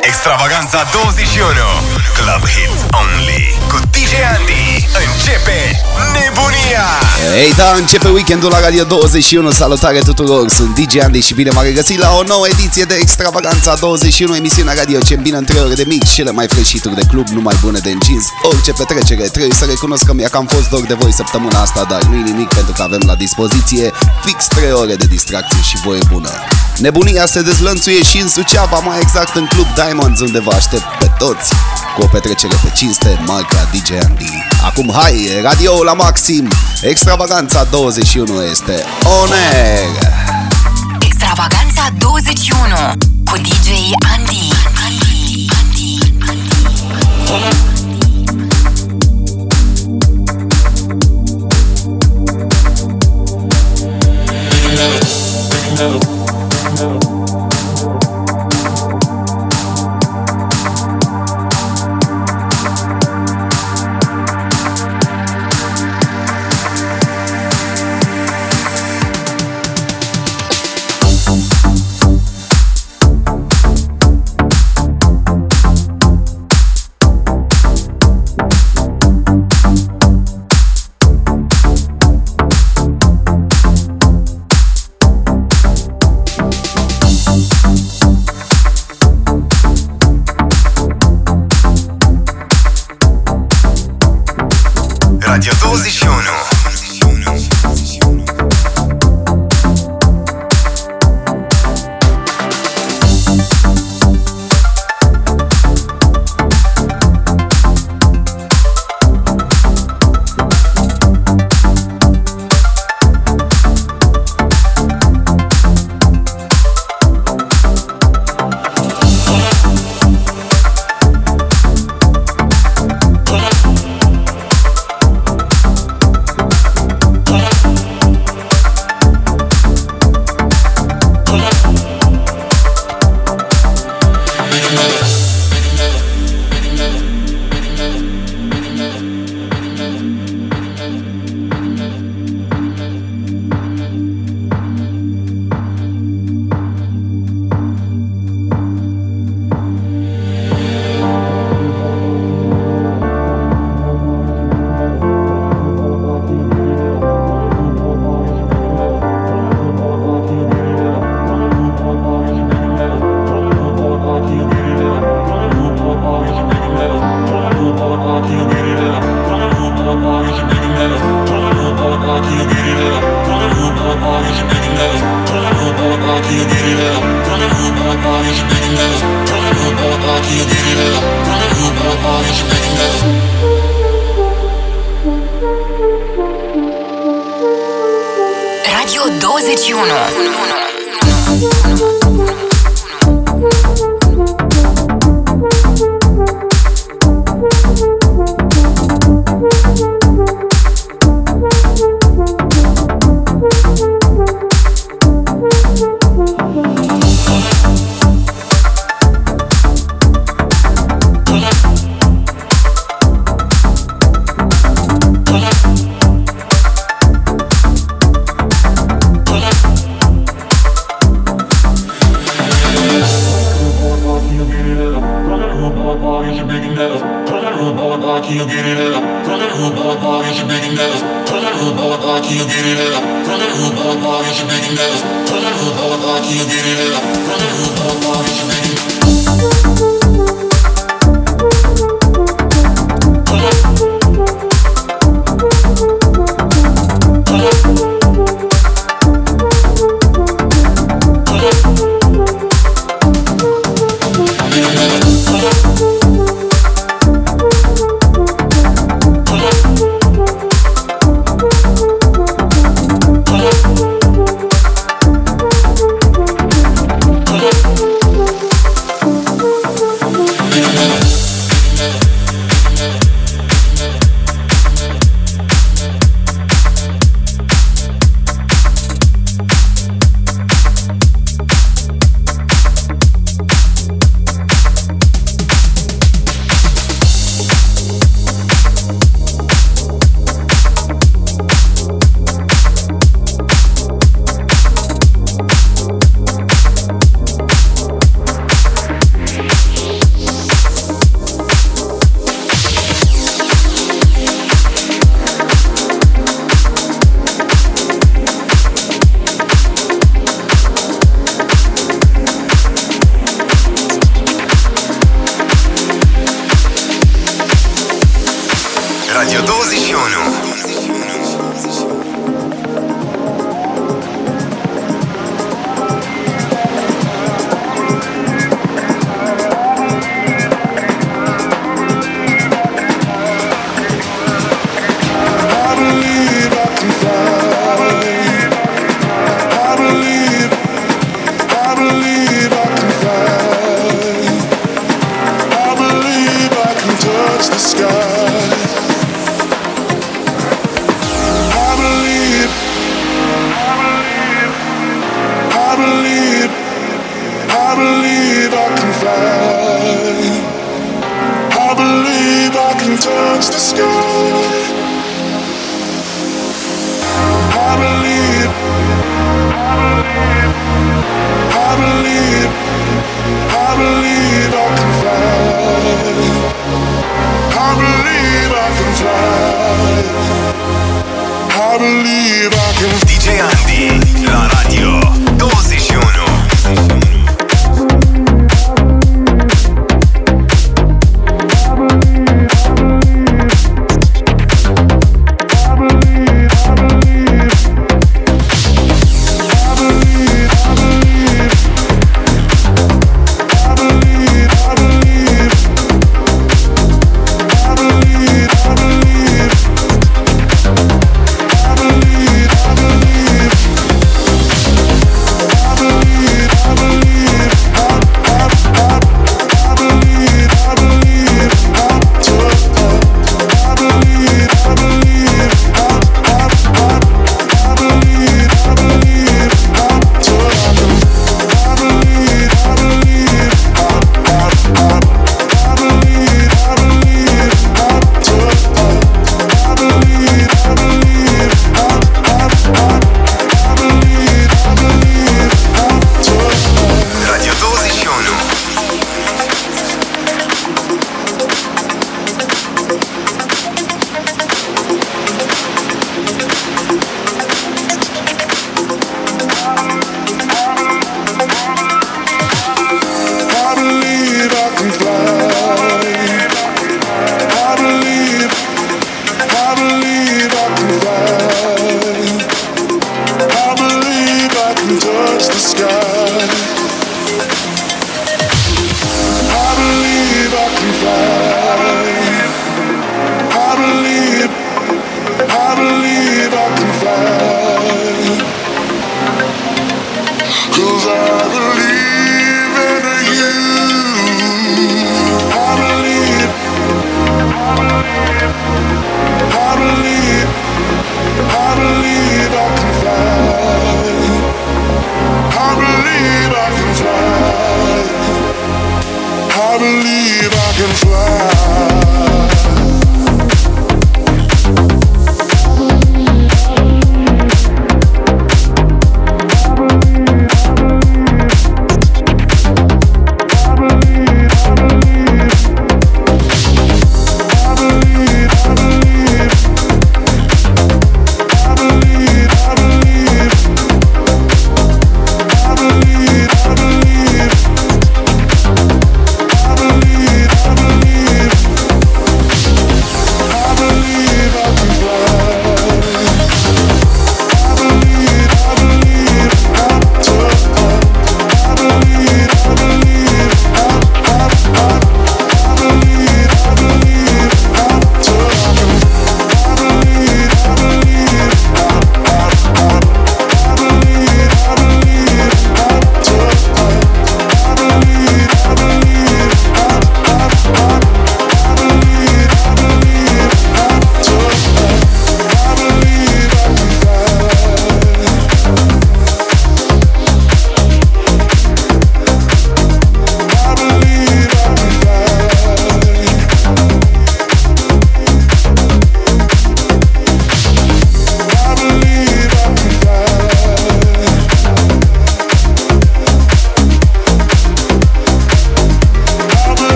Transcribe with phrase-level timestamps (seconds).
[0.00, 3.44] Extravaganța 21 Club Hits Only.
[3.70, 4.64] Cu DJ Andy
[5.02, 5.58] Începe
[6.14, 6.86] nebunia.
[7.44, 11.64] Ei da, începe weekendul la Radio 21 Salutare tuturor, sunt DJ Andy și bine m-am
[11.64, 15.74] regăsit la o nouă ediție de Extravaganța 21 Emisiunea radio ce bine în 3 ore
[15.74, 18.24] de mix Cele mai freșituri de club, numai bune de încins.
[18.42, 22.02] Orice petrecere, trebuie să recunosc că mi-a cam fost dor de voi săptămâna asta Dar
[22.02, 23.92] nu-i nimic pentru că avem la dispoziție
[24.24, 26.30] fix 3 ore de distracție și voie bună.
[26.76, 31.10] Nebunia se dezlănțuie și în Suceava, mai exact în Club Diamonds, unde vă aștept pe
[31.18, 31.52] toți.
[31.96, 34.44] Cu o petrecere pe cinste, marca DJ Andy.
[34.64, 36.48] Acum hai, radio la maxim,
[36.80, 38.84] extravaganța 21 este
[39.22, 39.88] on air.
[41.00, 42.64] Extravaganța 21
[43.30, 43.68] cu DJ
[44.16, 44.52] Andy.
[44.86, 45.46] Andy.
[45.60, 45.98] Andy.
[55.78, 56.21] No.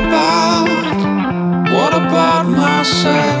[0.00, 0.68] about?
[1.72, 3.39] What about myself?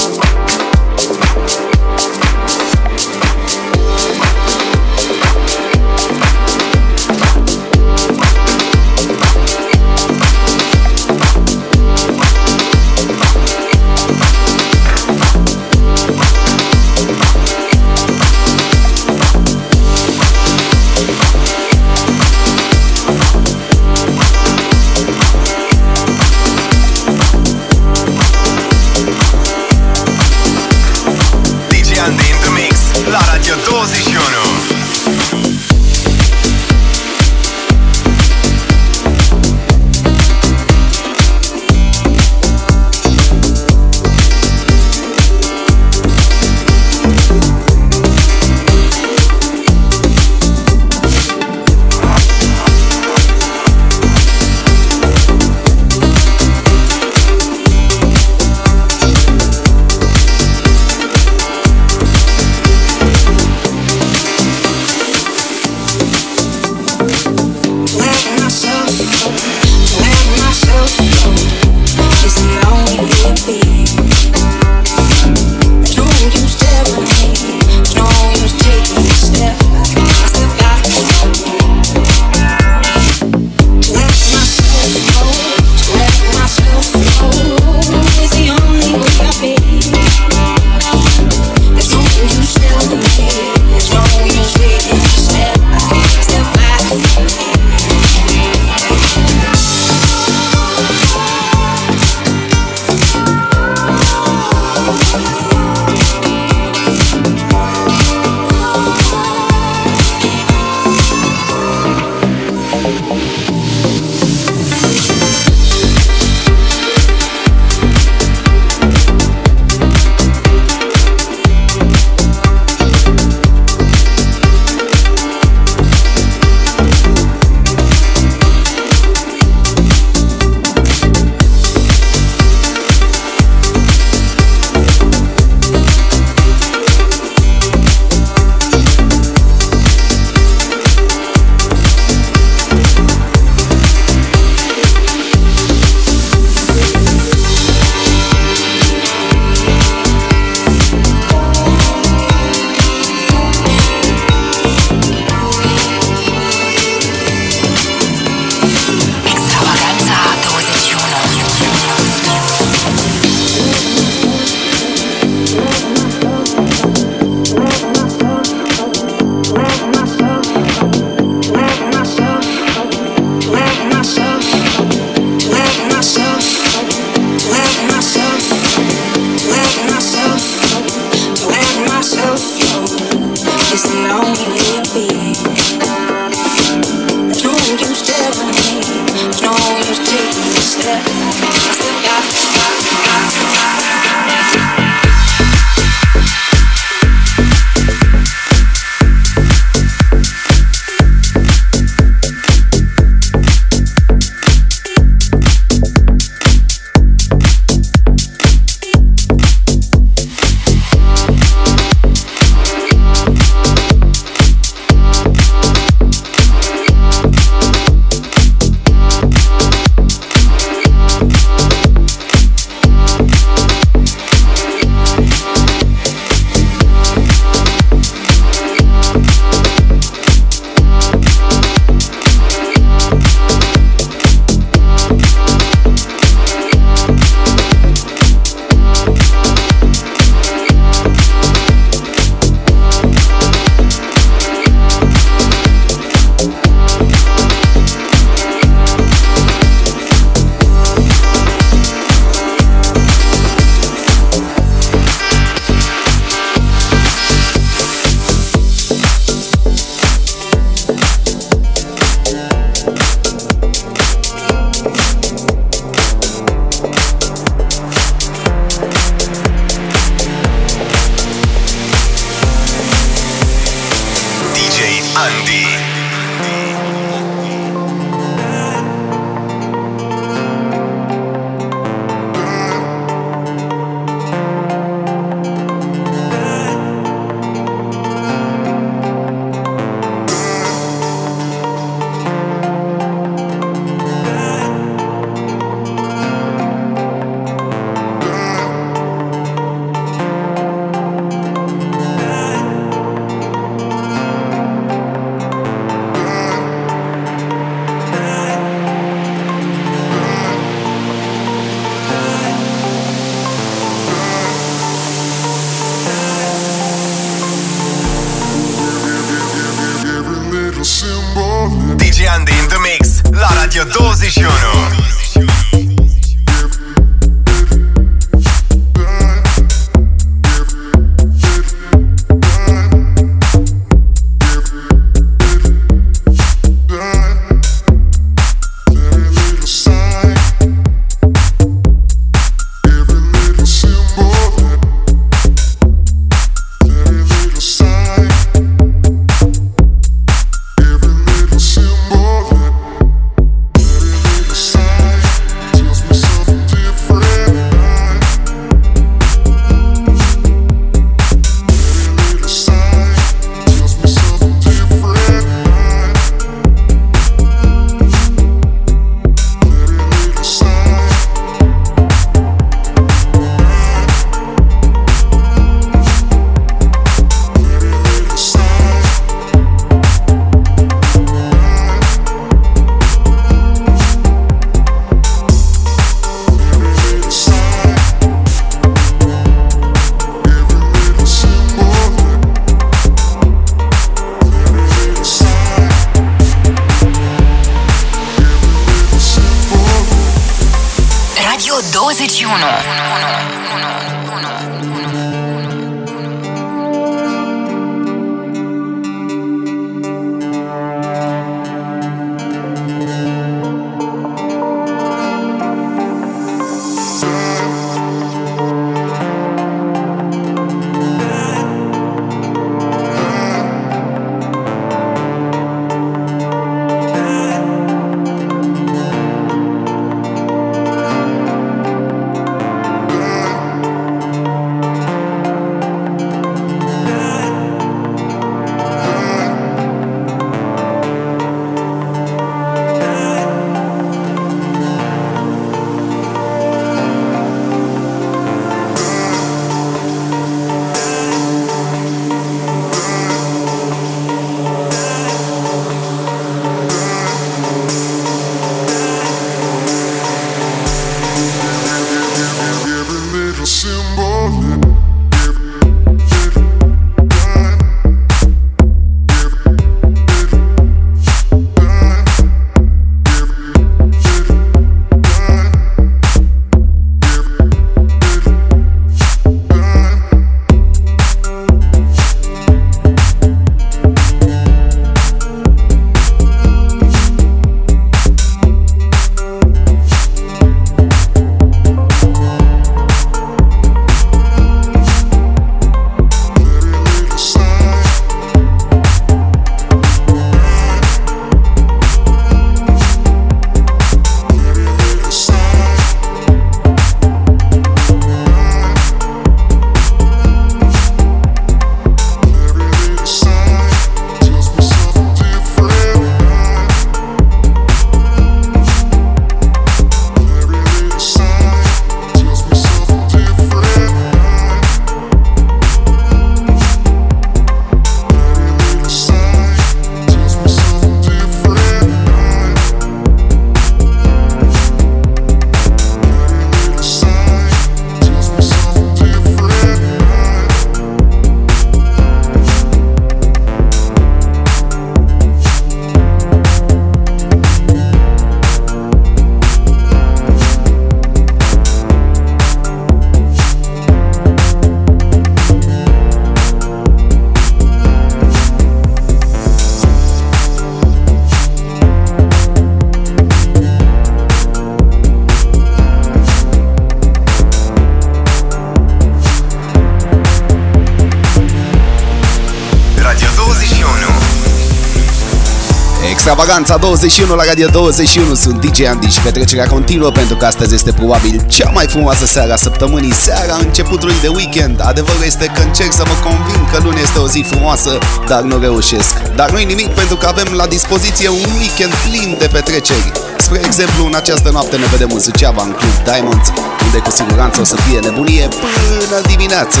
[576.46, 581.12] Extravaganța 21 la Radio 21 Sunt DJ Andy și petrecerea continuă Pentru că astăzi este
[581.12, 583.34] probabil cea mai frumoasă seara săptămânii.
[583.34, 585.00] Seara începutului de weekend.
[585.04, 588.78] Adevărul este că încerc să mă convin că luni este o zi frumoasă Dar nu
[588.78, 589.32] reușesc.
[589.54, 593.32] Dar nu-i nimic pentru că avem la dispoziție un weekend plin de petreceri.
[593.58, 596.68] Spre exemplu, în această noapte ne vedem în Suceava, în Club Diamonds
[597.04, 600.00] Unde cu siguranță o să fie nebunie până dimineață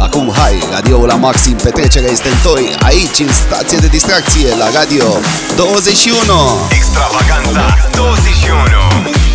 [0.00, 4.70] Acum hai, radioul la maxim, petrecerea este în toi Aici, în stație de distracție, la
[4.70, 5.04] Radio
[5.56, 6.20] 21
[6.70, 9.29] Extravaganza 21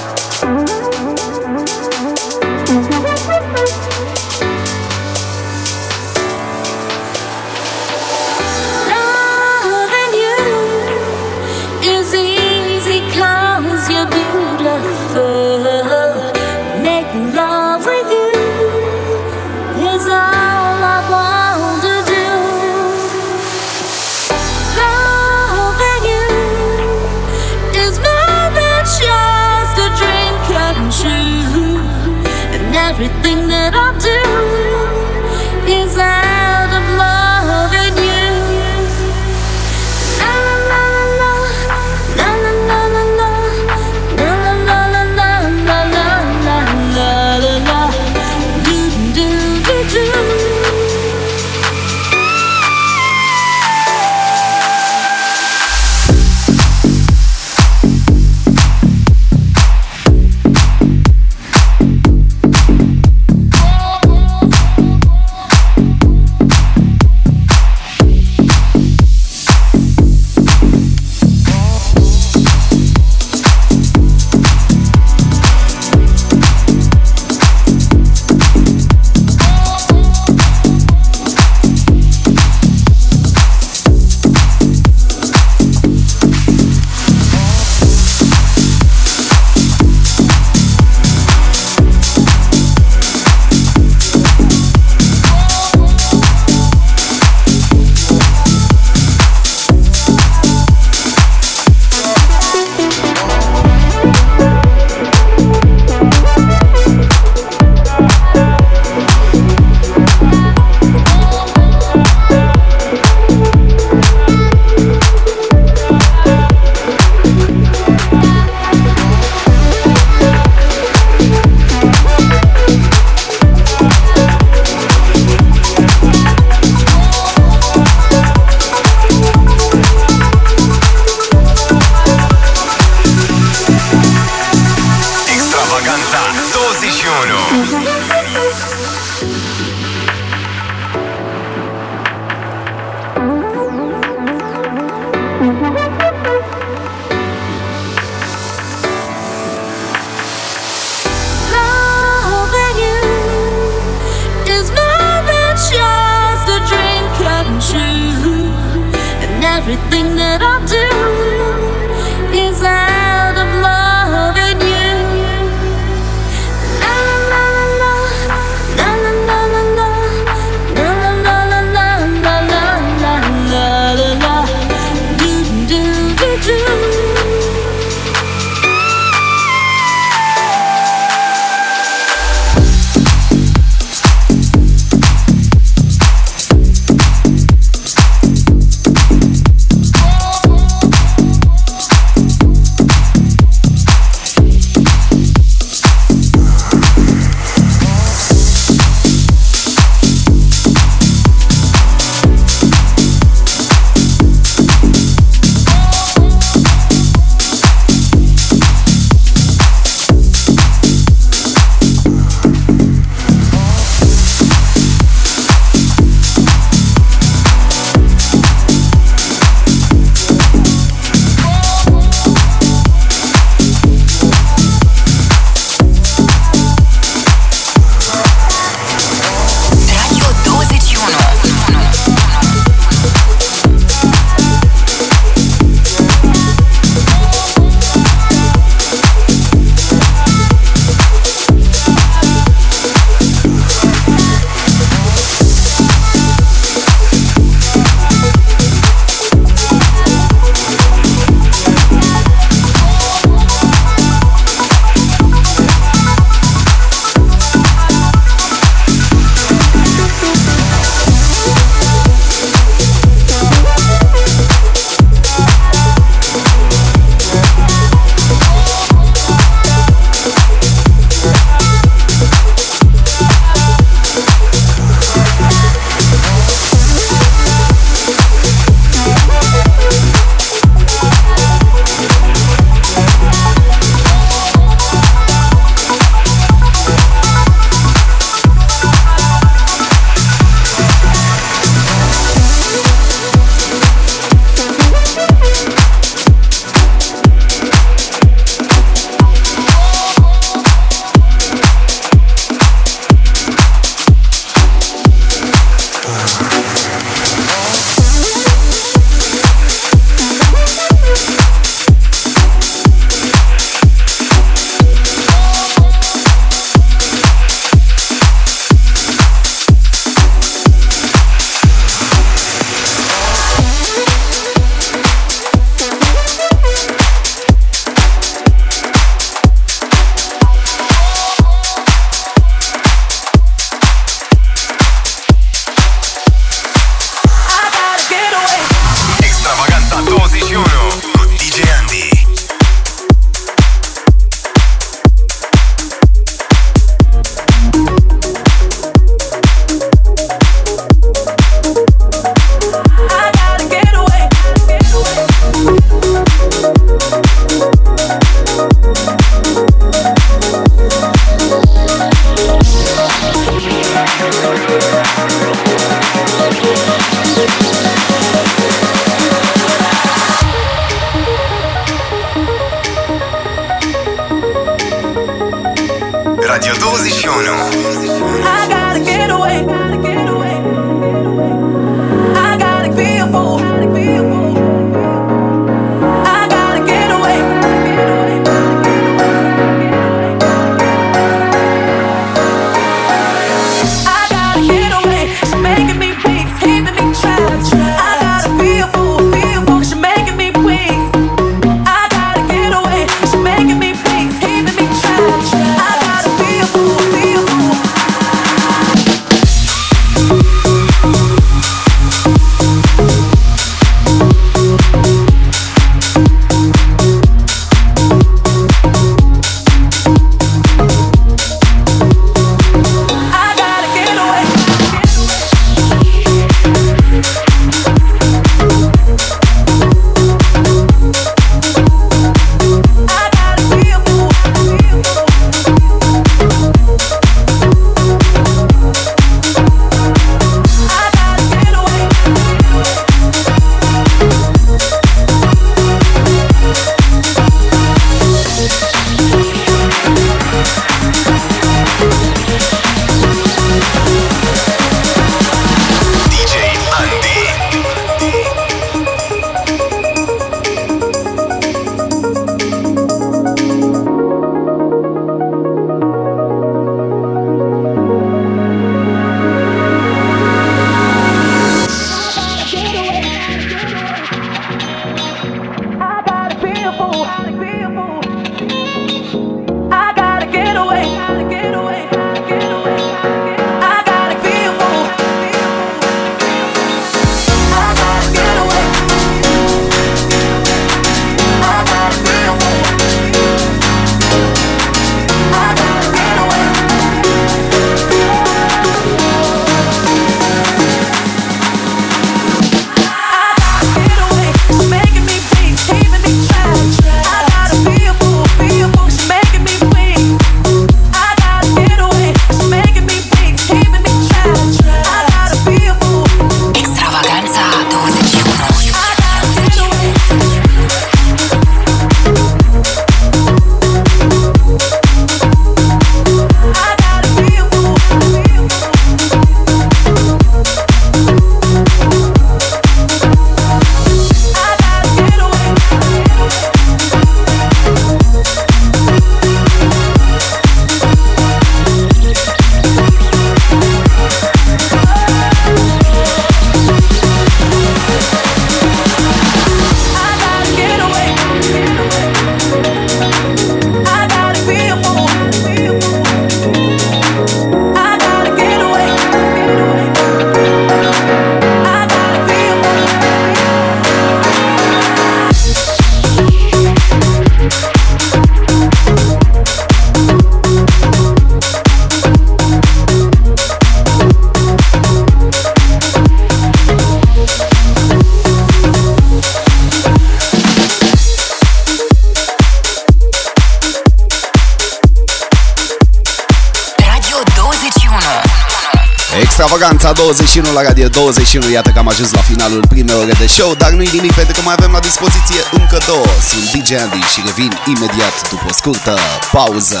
[590.24, 593.90] 21 la Radio 21 Iată că am ajuns la finalul primei ore de show Dar
[593.90, 596.30] nu-i nimic pentru că mai avem la dispoziție încă două.
[596.50, 599.14] Sunt DJ Andy și revin imediat după o scurtă
[599.52, 600.00] pauză.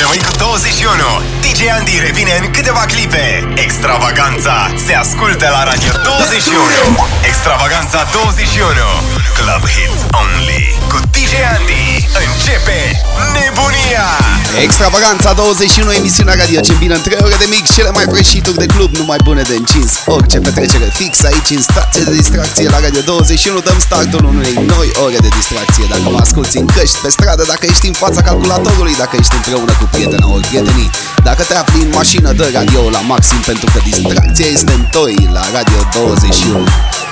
[0.00, 3.24] Rămâi cu 21 DJ Andy revine în câteva clipe.
[3.64, 4.56] Extravaganța
[4.86, 6.60] se ascultă la Radio 21
[7.30, 8.68] Extravaganța 21
[9.38, 11.87] Club Hits Only Cu DJ Andy
[12.26, 12.78] Începe
[13.36, 14.06] nebunia!
[14.66, 18.66] Extravaganța 21 Emisiunea radio ce bine în 3 ore de mix Cele mai freșituri de
[18.66, 19.90] club Numai bune de încins.
[20.06, 24.88] Orice petrecere fix aici în stație de distracție La Radio 21 dăm startul unei noi
[25.04, 25.84] ore de distracție.
[25.92, 29.72] Dacă mă asculti în căști pe stradă Dacă ești în fața calculatorului Dacă ești împreună
[29.80, 30.90] cu prietena ori prietenii
[31.28, 35.14] Dacă te afli în mașină Dă radio la maxim pentru că distracția este în toi
[35.32, 36.66] La Radio 21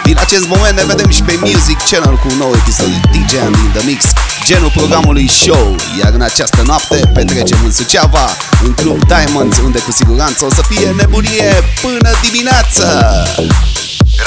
[0.07, 3.33] din acest moment ne vedem și pe Music Channel cu un nou episod de DJ
[3.47, 4.01] and in the Mix,
[4.47, 5.77] genul programului show.
[6.01, 10.63] Iar în această noapte petrecem în Suceava, în Club Diamonds, unde cu siguranță o să
[10.69, 12.85] fie nebunie până dimineață.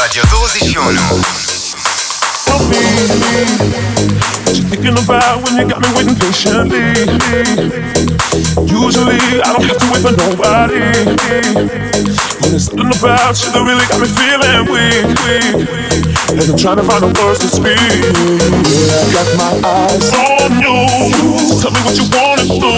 [0.01, 0.81] Radio 21
[4.45, 6.83] What you thinking about when you got me waiting patiently?
[8.85, 10.79] Usually I don't have to wait for nobody.
[12.57, 15.69] Something about you that really got me feeling weak, weak.
[16.33, 17.77] And I'm trying to find the words to speak.
[17.77, 20.89] Yeah, I got my eyes on you.
[21.61, 22.73] Tell me what you wanna do.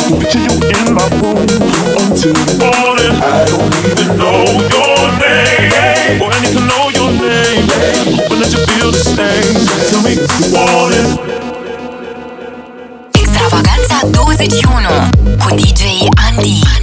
[0.00, 3.12] I picture you in my room until the morning.
[3.20, 6.32] I don't even know your name, boy.
[6.32, 7.68] I need to know your name.
[8.16, 9.60] Hoping that you feel the same.
[9.92, 11.20] Tell me if you want it.
[13.12, 14.88] Extravaganța 21
[15.36, 16.81] cu DJ Andy.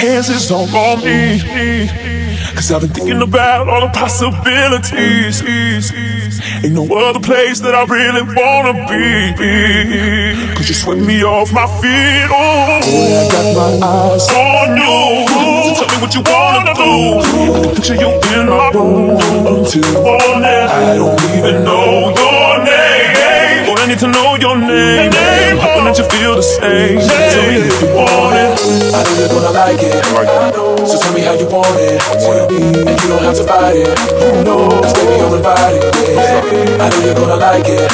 [0.00, 1.38] Hands is all on me?
[2.54, 5.42] Cause I've been thinking about all the possibilities.
[6.64, 9.04] Ain't no other place that I really wanna be.
[10.54, 12.28] Cause you swept me off my feet.
[12.32, 15.00] Oh, I got my eyes oh, on you.
[15.76, 16.92] So tell me what you wanna do.
[17.60, 20.66] I picture you in my room until morning.
[20.80, 23.29] I don't even know your name
[23.90, 25.10] need to know your name.
[25.10, 25.62] name oh.
[25.62, 26.98] Hoping that you feel the same.
[27.00, 28.94] Tell me if you want it.
[28.94, 30.04] I know you're gonna like it.
[30.12, 30.69] Right.
[30.86, 31.98] So tell me how you want it.
[31.98, 33.88] And you don't have to fight it.
[34.46, 36.80] Cause baby, I'm invited, it.
[36.80, 37.90] I know you're gonna like it.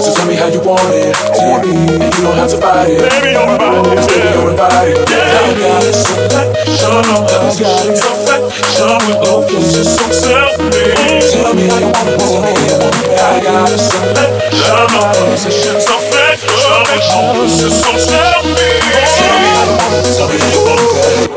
[0.00, 1.16] So tell me how you want it.
[1.38, 3.02] And you don't have to fight it.
[3.02, 5.08] Cause baby, I'll invite it.
[5.08, 11.32] I got selection of positions of fashion with locations so selfish.
[11.34, 12.18] Tell me how you want it.
[12.18, 13.18] Tell me how you want it.
[13.18, 19.07] I got a selection of positions of fashion with locations so selfish.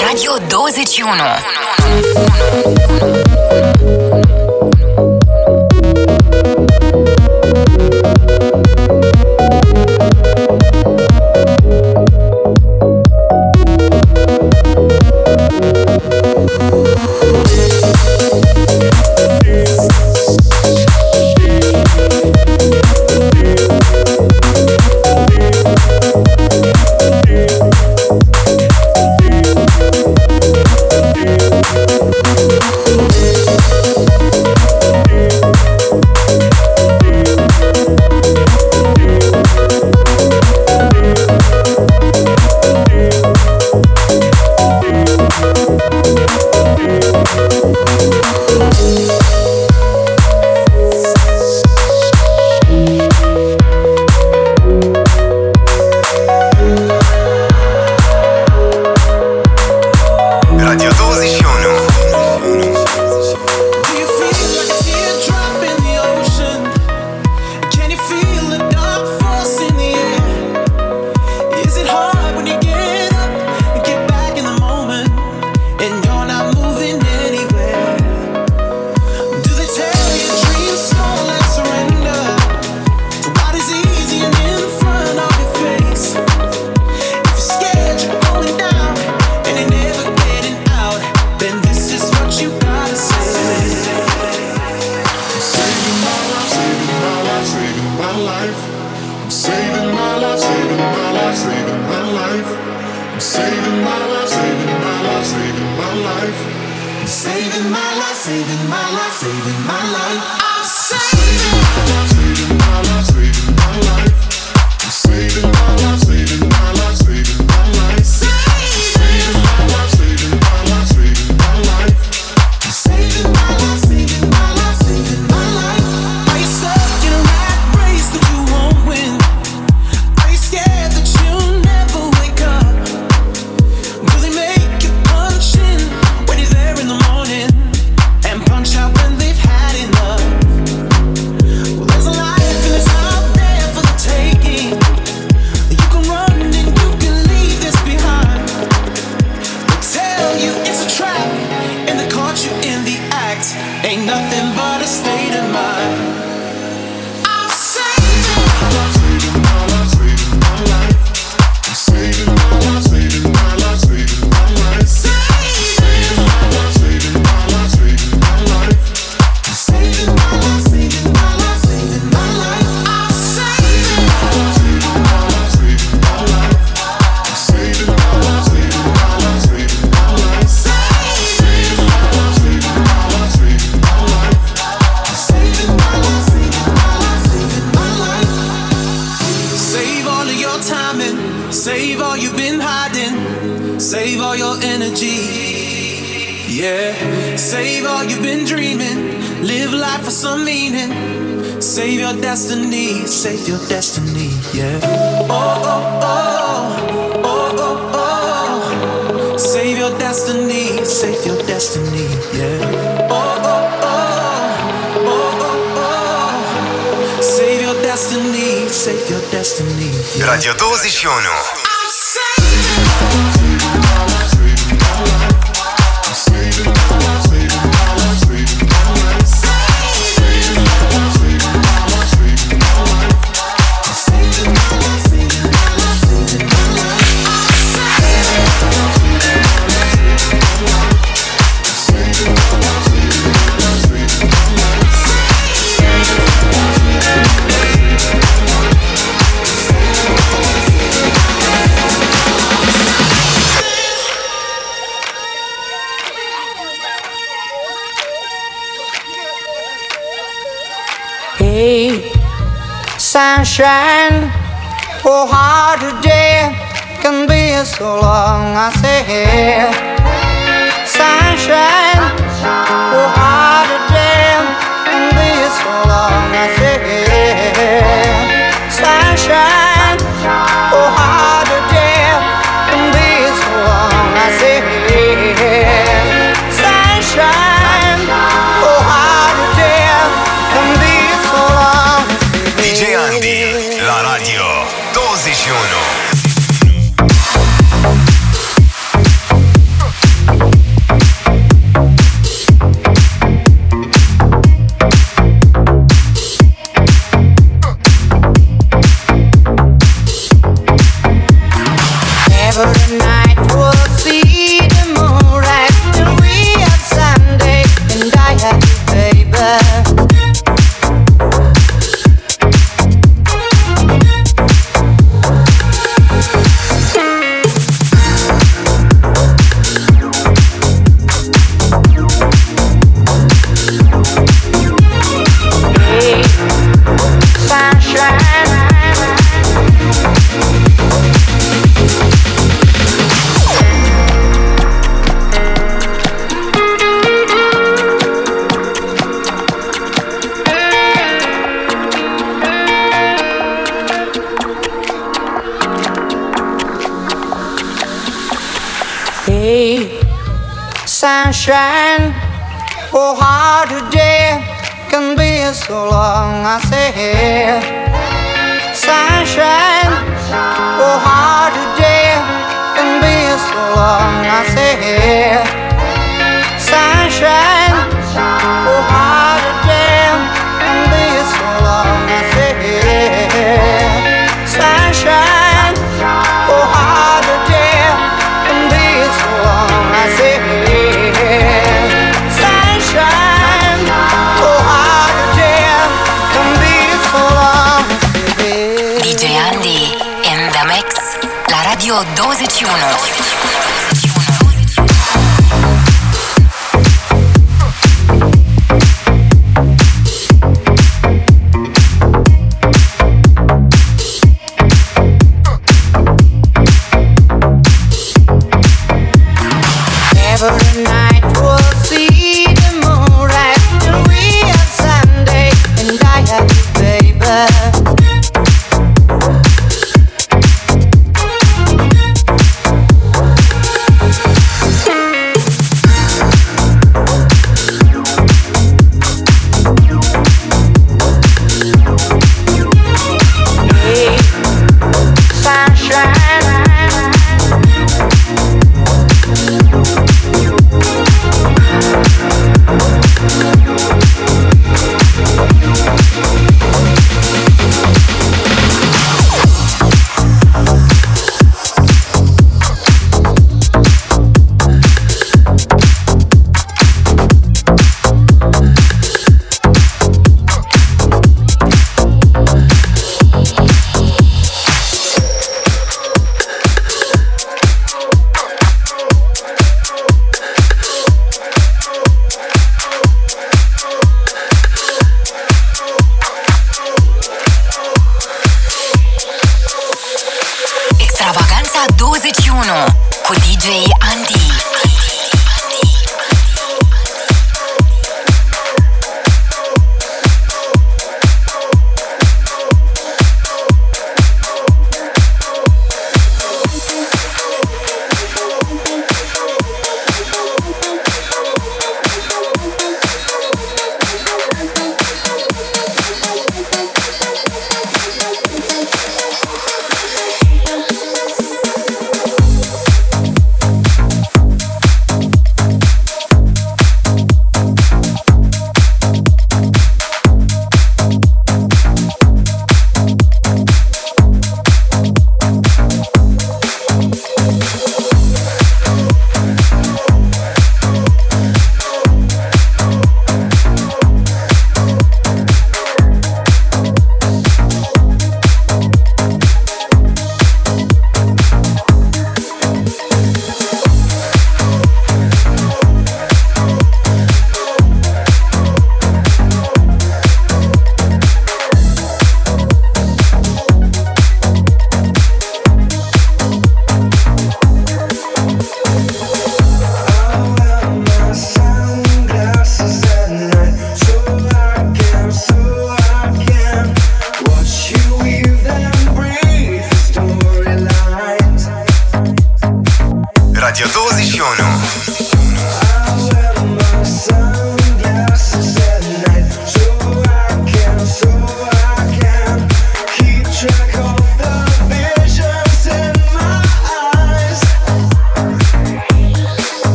[0.00, 1.04] Radio 21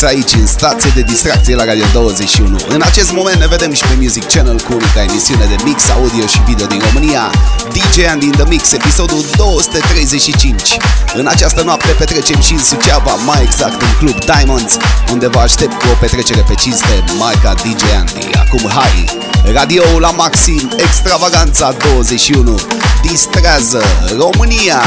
[0.00, 2.58] Mix aici în stație de distracție la Radio 21.
[2.68, 6.26] În acest moment ne vedem și pe Music Channel cu unica emisiune de mix audio
[6.26, 7.30] și video din România,
[7.72, 10.76] DJ and in the Mix, episodul 235.
[11.14, 14.76] În această noapte petrecem și în Suceava, mai exact în Club Diamonds,
[15.12, 18.28] unde vă aștept cu o petrecere pe cinste, marca DJ Andy.
[18.34, 19.04] Acum hai,
[19.52, 22.60] radio la maxim, extravaganța 21,
[23.02, 23.82] distrează
[24.18, 24.82] România!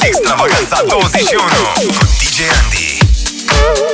[0.00, 1.40] Extravaganța 21
[1.74, 3.87] cu DJ Andy.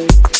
[0.00, 0.30] Let's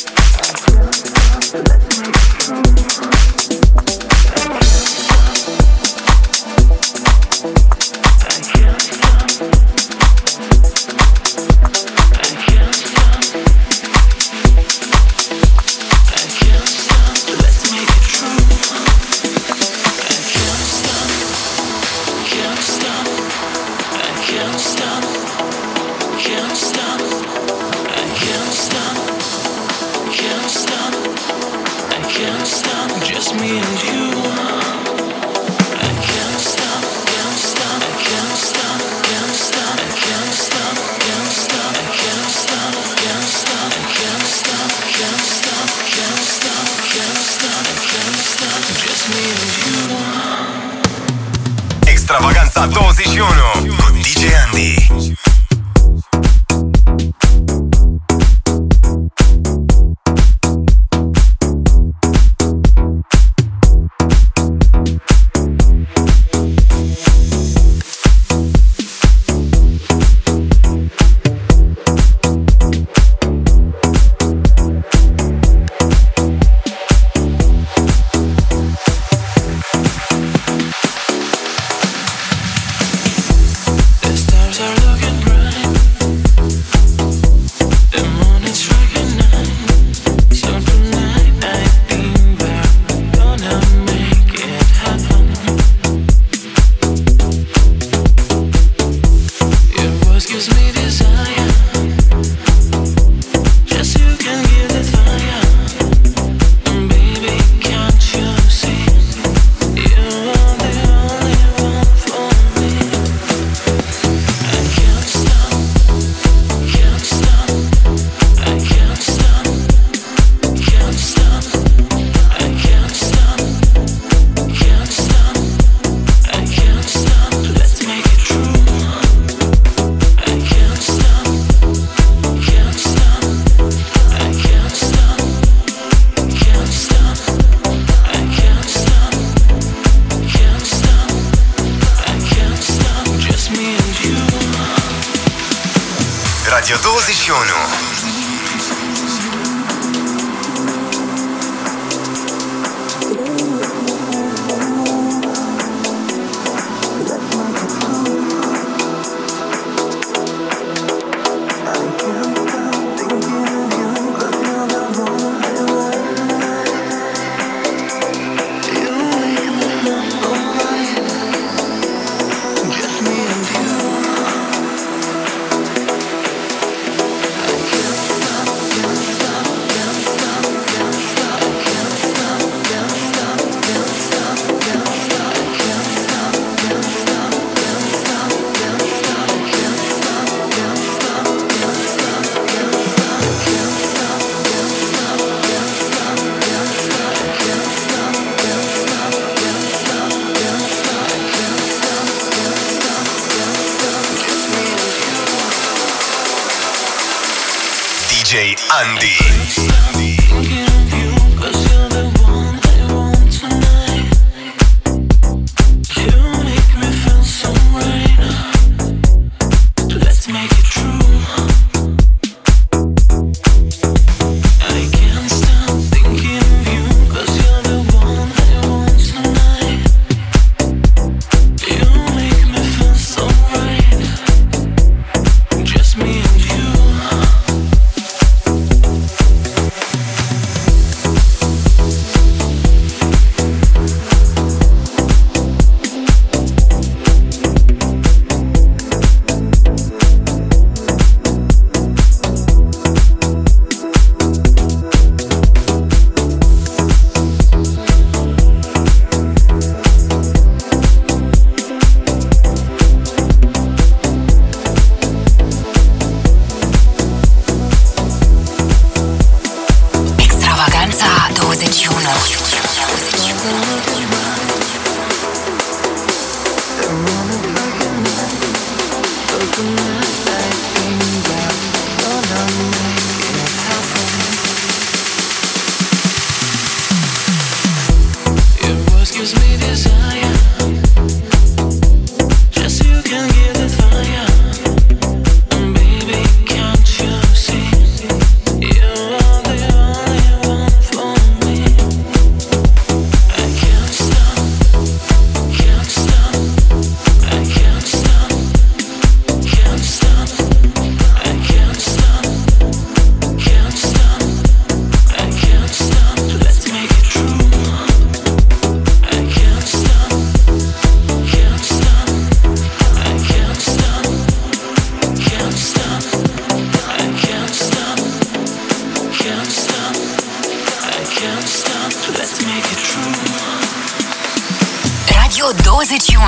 [335.40, 336.24] Radio 21.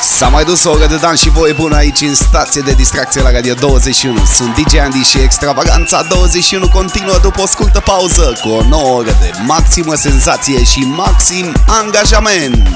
[0.00, 3.22] S-a mai dus o oră de dans și voi bună aici în stație de distracție
[3.22, 8.48] la Radio 21 Sunt DJ Andy și Extravaganța 21 continuă după o scurtă pauză Cu
[8.48, 12.68] o nouă oră de maximă senzație și maxim angajament.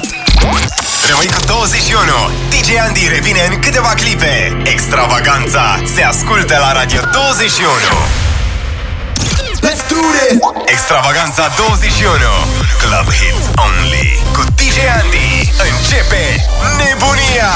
[1.09, 2.01] Rămâi cu 21
[2.49, 4.61] DJ Andy revine în câteva clipe.
[4.63, 8.32] Extravaganța se ascultă la Radio 21
[9.63, 10.37] Let's do this!
[10.65, 12.11] Extravaganța 21
[12.83, 14.19] Club Hits Only.
[14.35, 15.31] Cu DJ Andy.
[15.69, 16.23] Începe
[16.81, 17.51] nebunia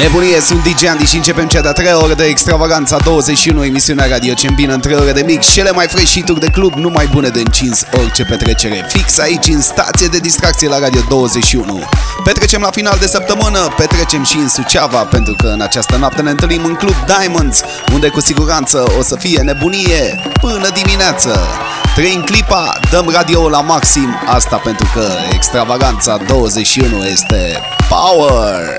[0.00, 4.34] Nebunie, sunt DJ Andy și începem cea de-a treia oră de Extravaganța 21 Emisiunea radio
[4.34, 7.28] ce îmbină în trei ore de mix Cele mai fresh hituri de club, numai bune
[7.28, 8.86] de încins orice petrecere.
[8.88, 11.82] Fix aici în stație de distracție la Radio 21
[12.24, 16.30] Petrecem la final de săptămână, petrecem și în Suceava Pentru că în această noapte ne
[16.30, 17.60] întâlnim în Club Diamonds
[17.92, 21.46] Unde cu siguranță o să fie nebunie până dimineață.
[21.94, 28.78] Trăim clipa, dăm radio la maxim Asta pentru că Extravaganța 21 este power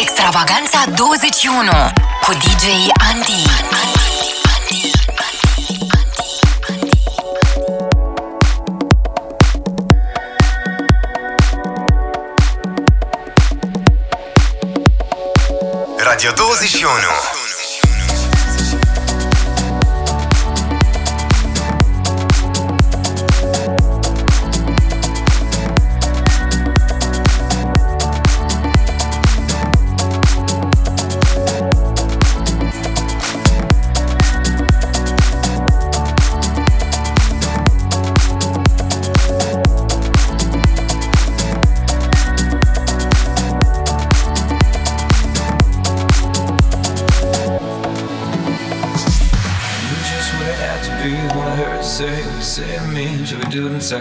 [0.00, 1.70] Extravaganța 21
[2.22, 2.64] cu DJ
[3.12, 3.42] Andy.
[15.98, 17.39] Radio 21
[53.90, 53.96] do?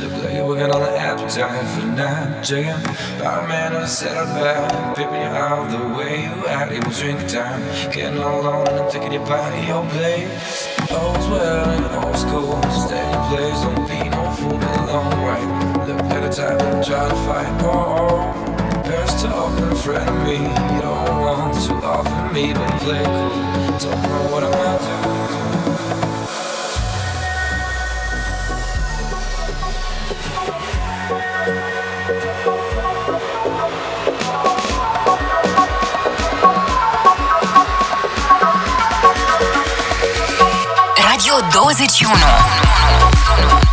[0.00, 2.80] Look like you're working on an appetite for the night, jam.
[3.22, 6.72] Our man the set up back, pimping you out the way you act.
[6.72, 7.60] It was drink time,
[7.92, 10.68] getting all alone and I'm taking your body, your place.
[10.90, 15.86] All's well in old school, in place, don't be no fool, be alone, right?
[15.86, 18.82] Look at the time try to fight, oh, oh.
[18.84, 23.36] Parents talking in front of me, you don't want to offer me, but play cool.
[23.84, 24.95] Don't know what I'm out to.
[41.56, 43.65] 21.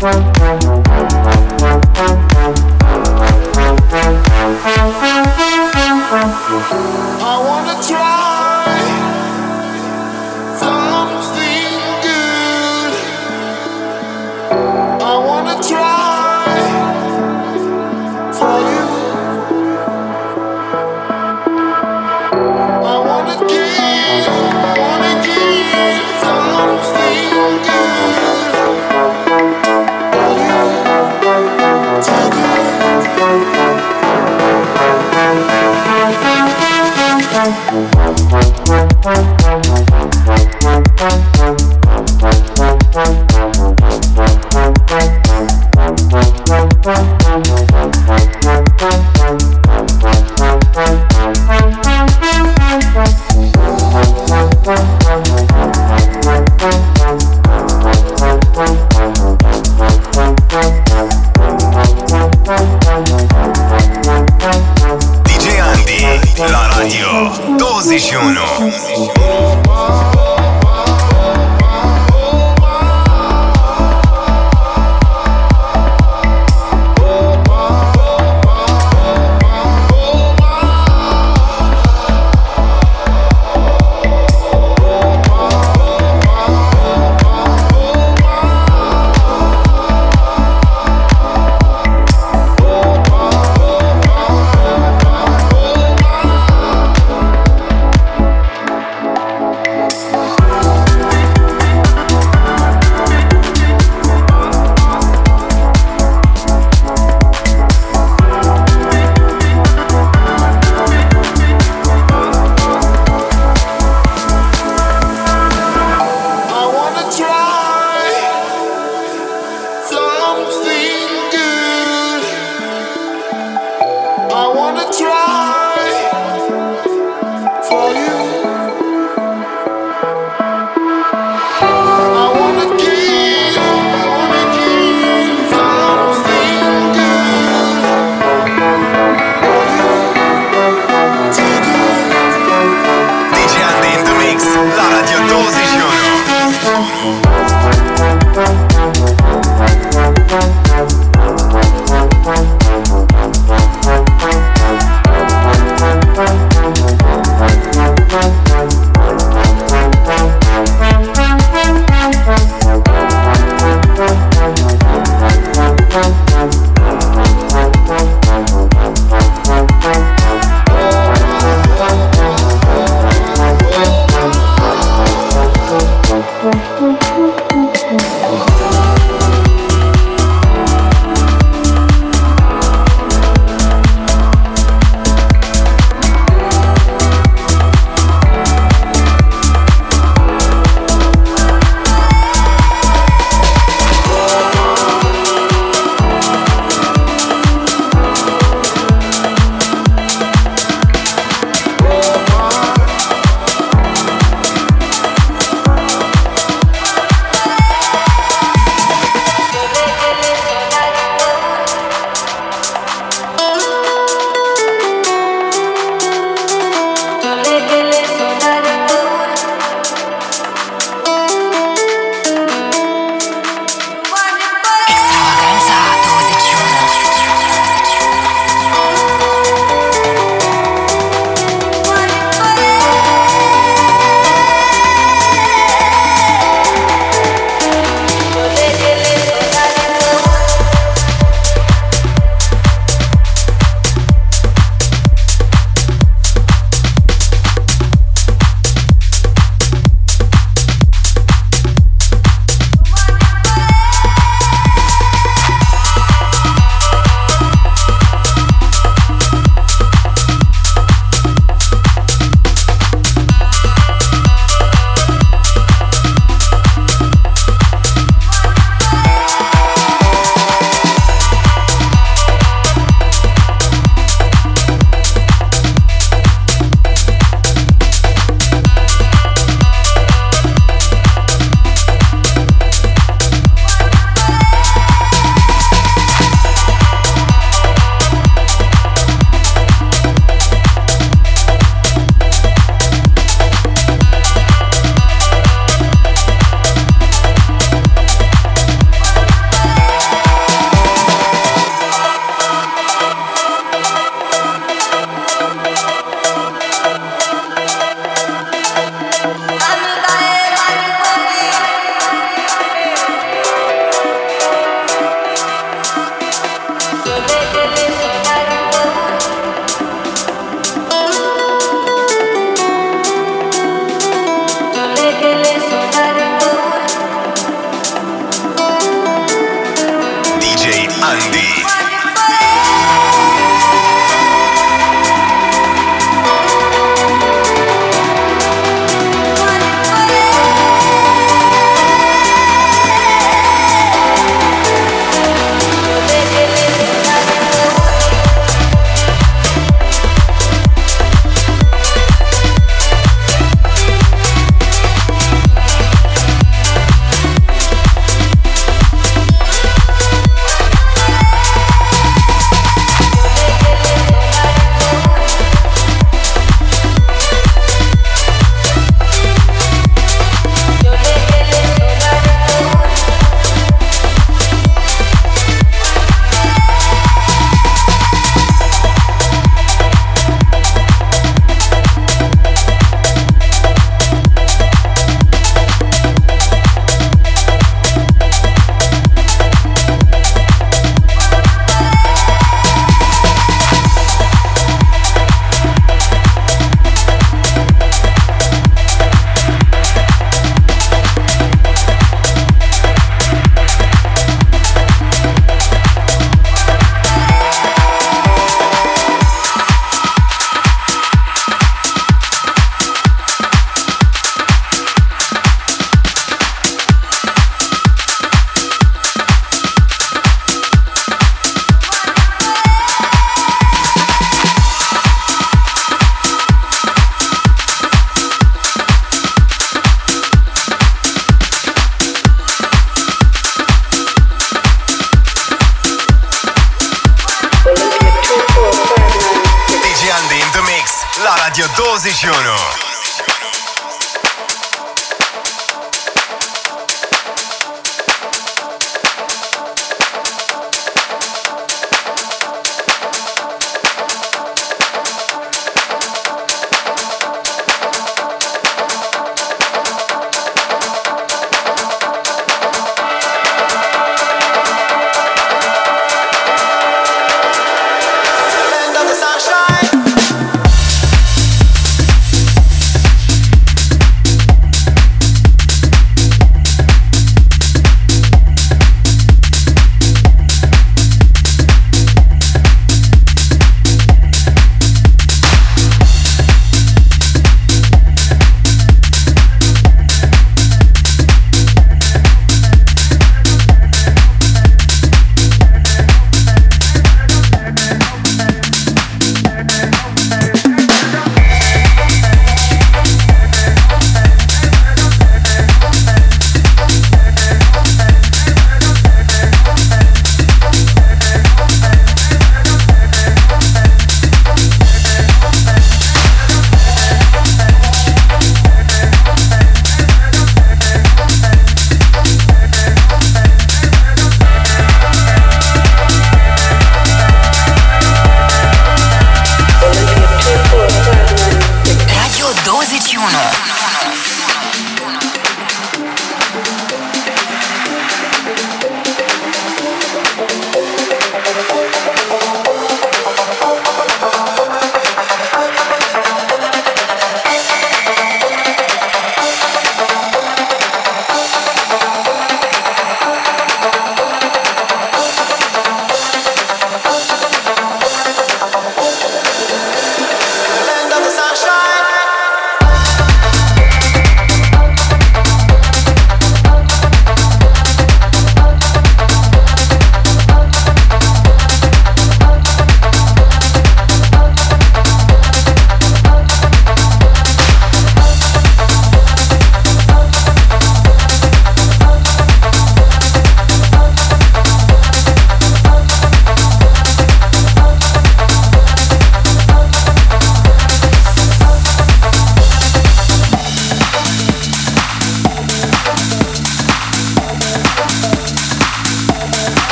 [0.00, 0.37] Bye.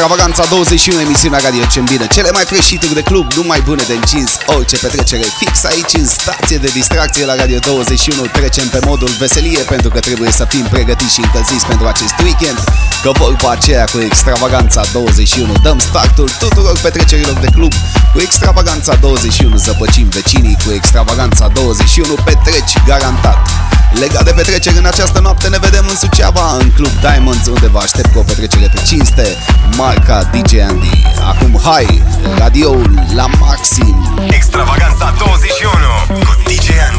[0.00, 3.94] Extravaganța 21, emisiunea radio ce bine Cele mai fresh hituri de club, numai bune de
[3.94, 4.38] încins.
[4.46, 9.62] Orice petrecere fix aici în stație de distracție la Radio 21 Trecem pe modul veselie
[9.62, 12.58] pentru că trebuie să fim pregătiți și încălziți pentru acest weekend.
[13.02, 17.72] Că vorba aceea cu Extravaganța 21 Dăm startul tuturor petrecerilor de club.
[18.12, 20.56] Cu Extravaganța 21 zăpăcim vecinii.
[20.64, 23.59] Cu Extravaganța 21 petreci garantat
[23.92, 27.78] Legat de petreceri în această noapte ne vedem în Suceava În Club Diamonds unde vă
[27.78, 29.36] aștept cu o petrecere pe cinste
[29.76, 31.02] Marca DJ Andy.
[31.28, 32.02] Acum hai,
[32.38, 34.26] radioul la maxim.
[34.30, 36.89] Extravaganza 21 cu DJ Andy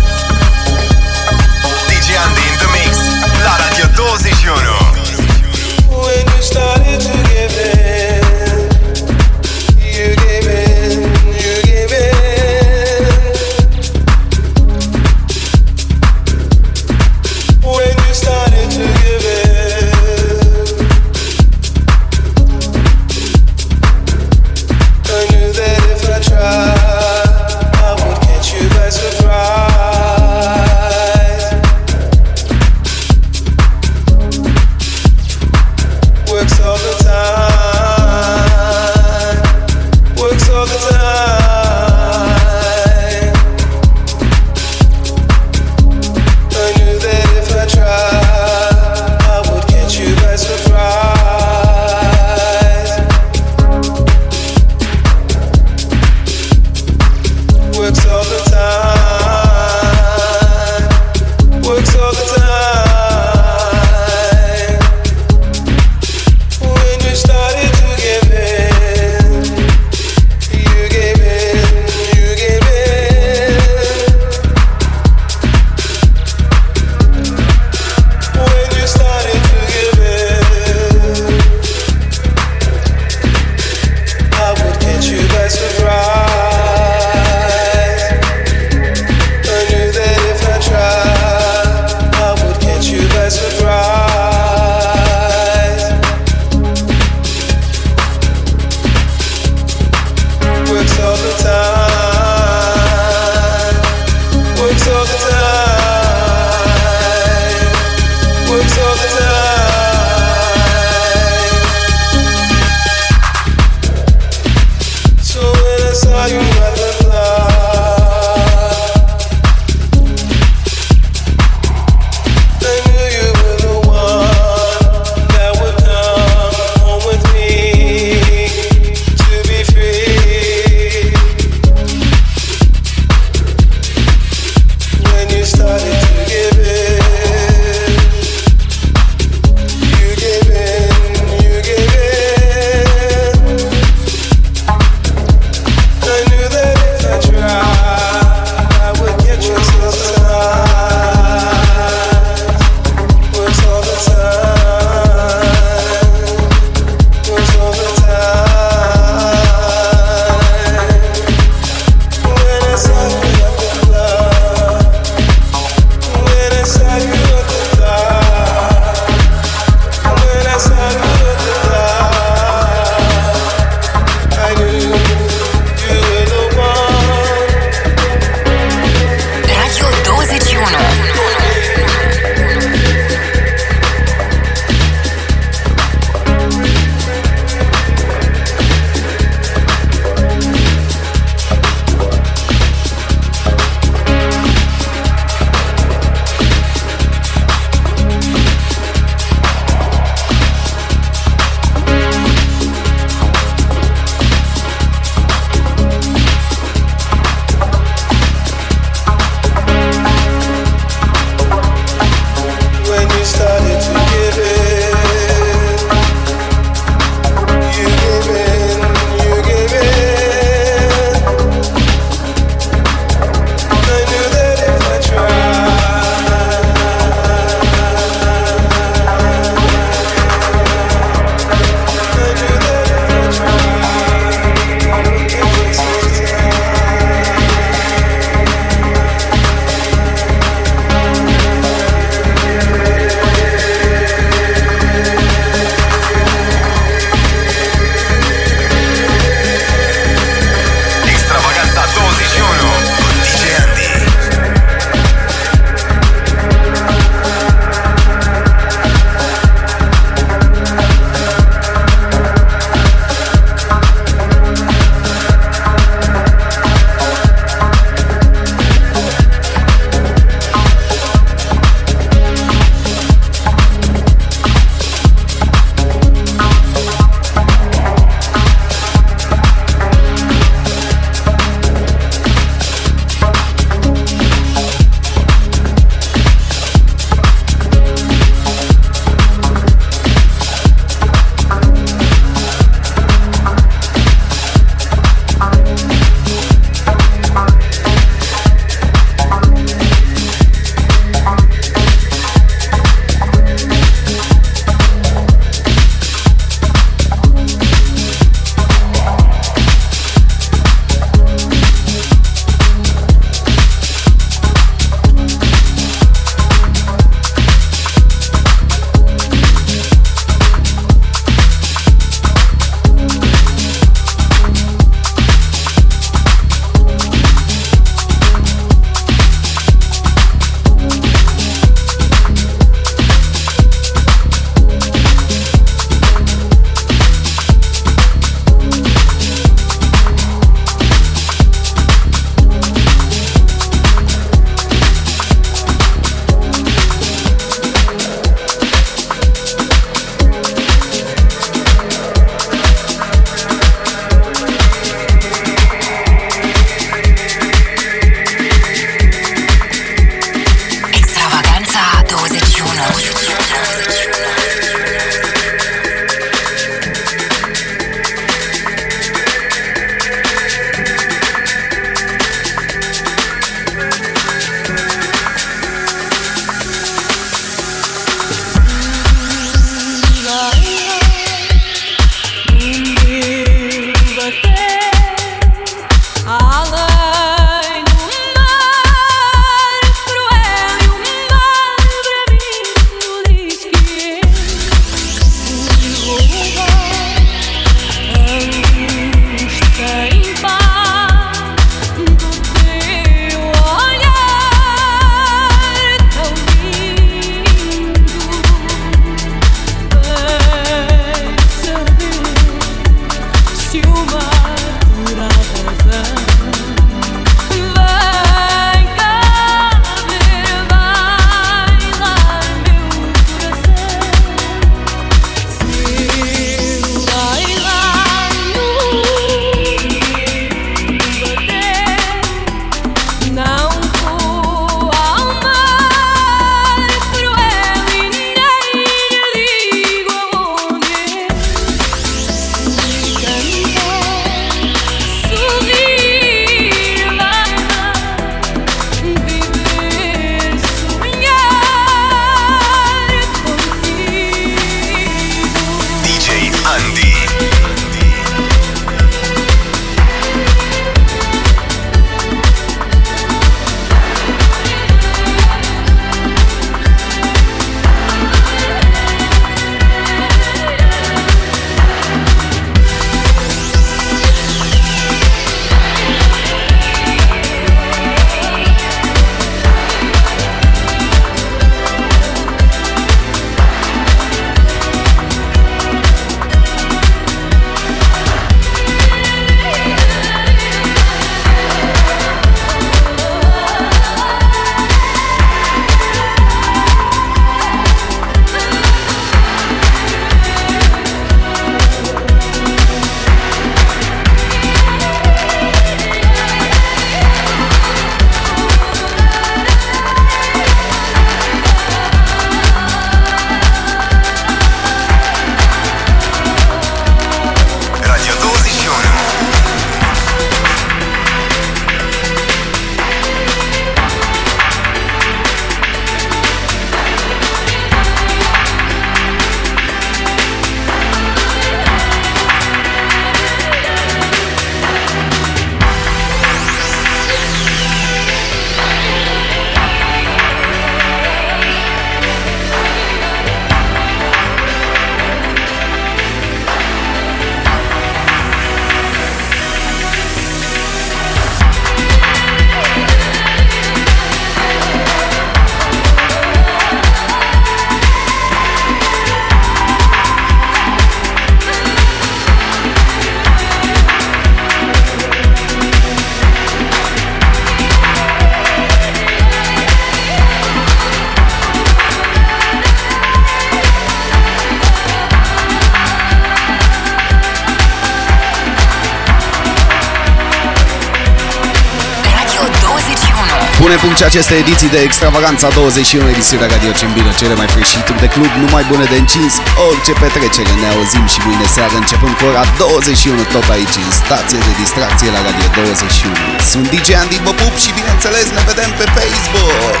[584.24, 588.28] ne puncea aceste ediții de Extravaganța 21 emisiunea Radio Cembino, cele mai fresh hituri de
[588.34, 589.54] club, numai bune de încins,
[589.88, 590.72] orice petrecere.
[590.82, 595.30] Ne auzim și mâine seară începând cu ora 21 tot aici în stație de distracție
[595.36, 596.34] la Radio 21.
[596.70, 600.00] Sunt DJ Andy, vă pup și bineînțeles ne vedem pe Facebook.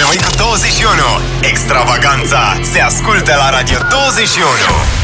[0.00, 1.08] Rămâi cu 21.
[1.50, 2.40] Extravaganța
[2.72, 4.95] se ascultă la Radio 21.